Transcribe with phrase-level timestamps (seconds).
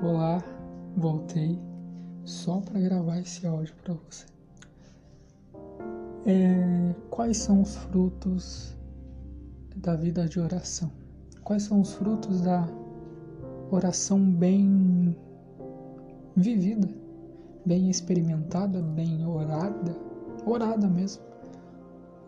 [0.00, 0.40] Olá,
[0.96, 1.58] voltei
[2.24, 4.26] só para gravar esse áudio para você.
[6.24, 8.76] É, quais são os frutos
[9.74, 10.88] da vida de oração?
[11.42, 12.64] Quais são os frutos da
[13.72, 15.16] oração bem
[16.36, 16.88] vivida,
[17.66, 19.96] bem experimentada, bem orada,
[20.46, 21.24] orada mesmo,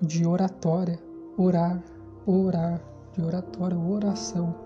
[0.03, 0.99] de oratória,
[1.39, 1.81] orar,
[2.27, 4.57] orar, de oratória, oração,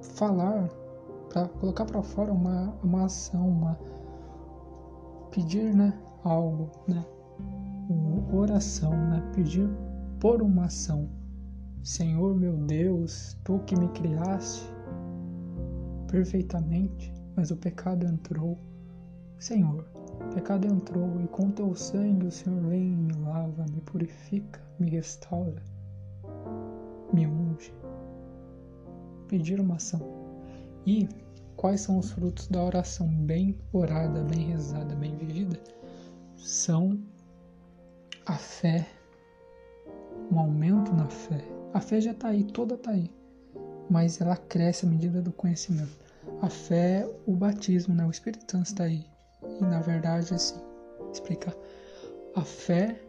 [0.00, 0.70] falar
[1.32, 3.78] para colocar para fora uma, uma ação, uma
[5.30, 7.02] pedir, né, algo, né,
[7.88, 9.68] uma oração, né, pedir
[10.20, 11.08] por uma ação.
[11.82, 14.70] Senhor meu Deus, tu que me criaste
[16.06, 18.58] perfeitamente, mas o pecado entrou.
[19.38, 19.86] Senhor,
[20.20, 24.60] o pecado entrou e com teu sangue o Senhor vem e me lava, me purifica,
[24.78, 25.62] me restaura,
[27.12, 27.74] me unge.
[29.28, 30.21] Pedir uma ação.
[30.86, 31.08] E
[31.56, 35.58] quais são os frutos da oração bem orada, bem rezada, bem vivida?
[36.36, 36.98] São
[38.26, 38.86] a fé,
[40.30, 41.44] um aumento na fé.
[41.72, 43.10] A fé já está aí, toda está aí,
[43.88, 46.02] mas ela cresce à medida do conhecimento.
[46.40, 48.04] A fé, o batismo, né?
[48.04, 49.04] o Espírito Santo está aí.
[49.60, 50.60] E na verdade, assim,
[51.12, 51.54] explicar.
[52.34, 53.00] A fé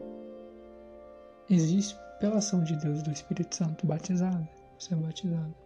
[1.50, 4.48] existe pela ação de Deus, do Espírito Santo, batizado.
[4.80, 5.63] Você é batizado.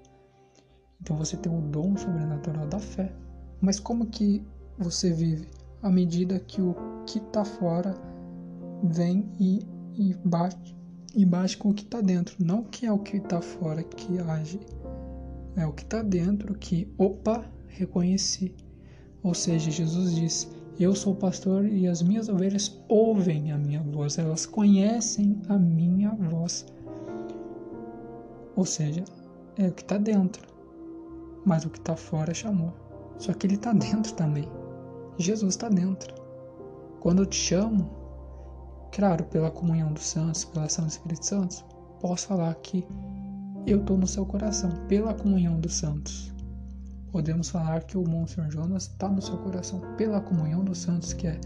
[1.02, 3.12] Então você tem o dom sobrenatural da fé.
[3.62, 4.44] Mas como que
[4.78, 5.48] você vive?
[5.82, 7.96] À medida que o que está fora
[8.84, 9.62] vem e,
[9.96, 10.76] e, bate,
[11.16, 12.36] e bate com o que está dentro.
[12.44, 14.60] Não que é o que está fora que age.
[15.56, 18.54] É o que está dentro que, opa, reconheci.
[19.24, 24.18] Ou seja, Jesus diz: Eu sou pastor e as minhas ovelhas ouvem a minha voz,
[24.18, 26.66] elas conhecem a minha voz.
[28.56, 29.04] Ou seja,
[29.58, 30.57] é o que está dentro
[31.48, 32.74] mas o que está fora chamou.
[33.18, 34.48] Só que ele está dentro também.
[35.18, 36.14] Jesus está dentro.
[37.00, 37.90] Quando eu te chamo,
[38.92, 41.66] claro, pela comunhão dos santos, pela ação do Espírito Santo,
[42.02, 42.86] posso falar que
[43.66, 46.34] eu estou no seu coração, pela comunhão dos santos.
[47.12, 51.28] Podemos falar que o Monsenhor Jonas está no seu coração, pela comunhão dos santos, que
[51.28, 51.40] é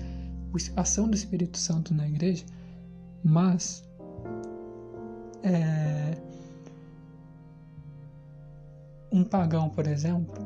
[0.76, 2.44] a ação do Espírito Santo na igreja,
[3.24, 3.88] mas
[5.44, 6.18] é,
[9.12, 10.42] um pagão, por exemplo,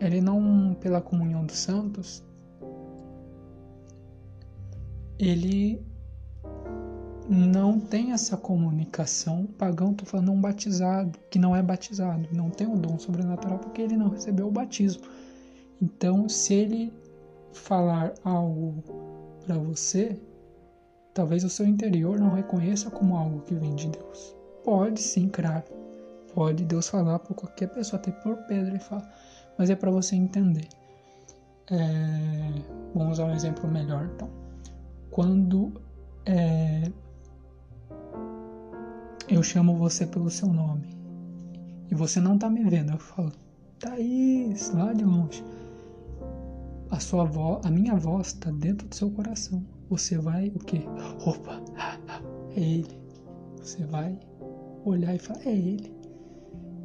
[0.00, 2.24] ele não, pela comunhão dos santos,
[5.18, 5.84] ele
[7.28, 9.46] não tem essa comunicação.
[9.58, 13.82] Pagão, estou falando um batizado, que não é batizado, não tem o dom sobrenatural porque
[13.82, 15.02] ele não recebeu o batismo.
[15.82, 16.92] Então, se ele
[17.52, 18.82] falar algo
[19.44, 20.18] para você,
[21.12, 24.34] talvez o seu interior não reconheça como algo que vem de Deus.
[24.64, 25.87] Pode sim, claro
[26.38, 29.02] Pode Deus falar por qualquer pessoa, até por Pedro ele fala,
[29.58, 30.68] mas é para você entender.
[31.68, 32.62] É,
[32.94, 34.30] vamos usar um exemplo melhor, então.
[35.10, 35.72] Quando
[36.24, 36.92] é,
[39.28, 40.86] eu chamo você pelo seu nome
[41.90, 43.32] e você não tá me vendo, eu falo,
[43.80, 45.44] Thaís, lá de longe.
[46.88, 49.66] A sua voz, a minha voz está dentro do seu coração.
[49.90, 50.84] Você vai o quê?
[51.26, 51.60] Opa,
[52.54, 53.00] é ele.
[53.60, 54.16] Você vai
[54.84, 55.97] olhar e falar, é ele.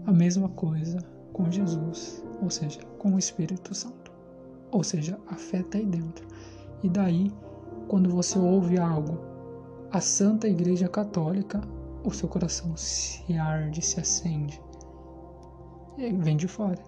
[0.06, 1.00] A mesma coisa
[1.32, 4.12] com Jesus, ou seja, com o Espírito Santo.
[4.72, 6.28] Ou seja, a fé está aí dentro.
[6.84, 7.32] E daí,
[7.88, 9.18] quando você ouve algo,
[9.92, 11.62] a Santa Igreja Católica,
[12.04, 14.62] o seu coração se arde, se acende.
[15.98, 16.82] E vem de fora,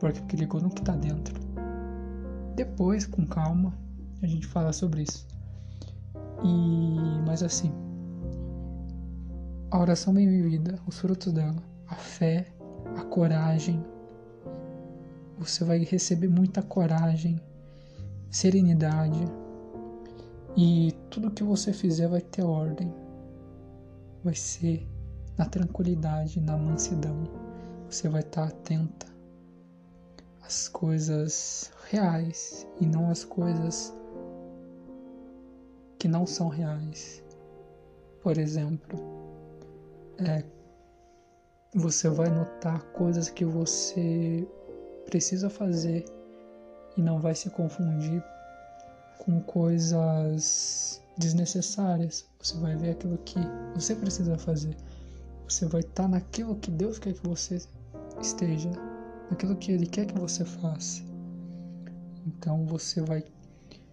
[0.00, 1.38] porque ligou no que está dentro.
[2.54, 3.72] Depois, com calma,
[4.22, 5.28] a gente fala sobre isso.
[6.42, 7.70] E, mas assim,
[9.70, 12.55] a oração bem vivida, os frutos dela, a fé,
[12.96, 13.84] a coragem.
[15.38, 17.40] Você vai receber muita coragem,
[18.30, 19.24] serenidade
[20.56, 22.92] e tudo que você fizer vai ter ordem.
[24.24, 24.86] Vai ser
[25.36, 27.24] na tranquilidade, na mansidão.
[27.88, 29.06] Você vai estar atenta
[30.42, 33.94] às coisas reais e não às coisas
[35.98, 37.22] que não são reais.
[38.22, 38.98] Por exemplo,
[40.18, 40.42] é,
[41.76, 44.48] você vai notar coisas que você
[45.04, 46.06] precisa fazer
[46.96, 48.24] e não vai se confundir
[49.18, 52.26] com coisas desnecessárias.
[52.40, 53.38] Você vai ver aquilo que
[53.74, 54.74] você precisa fazer.
[55.46, 57.60] Você vai estar naquilo que Deus quer que você
[58.22, 58.70] esteja,
[59.30, 61.02] naquilo que Ele quer que você faça.
[62.26, 63.22] Então você vai,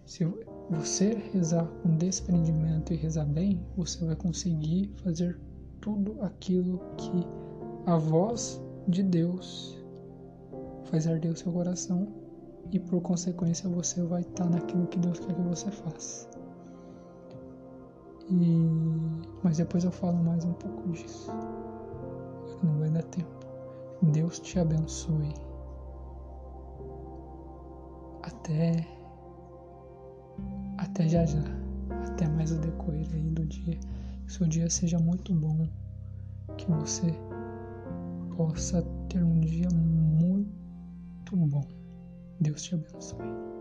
[0.06, 0.26] se
[0.70, 5.38] você rezar com desprendimento e rezar bem, você vai conseguir fazer
[5.82, 7.43] tudo aquilo que
[7.86, 9.78] a voz de Deus
[10.84, 12.08] faz arder o seu coração
[12.72, 16.28] e por consequência você vai estar naquilo que Deus quer que você faça.
[18.30, 21.30] E mas depois eu falo mais um pouco disso.
[22.62, 23.28] Não vai dar tempo.
[24.02, 25.34] Deus te abençoe.
[28.22, 28.86] Até
[30.78, 31.42] até já já.
[32.08, 33.78] Até mais o decorrer aí do dia.
[34.26, 35.68] Que seu dia seja muito bom.
[36.56, 37.14] Que você
[38.36, 41.66] possa ter um dia muito bom.
[42.40, 43.53] Deus te abençoe.